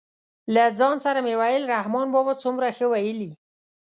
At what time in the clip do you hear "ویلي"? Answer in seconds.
2.91-3.31